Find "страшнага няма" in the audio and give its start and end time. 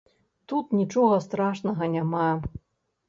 1.27-2.27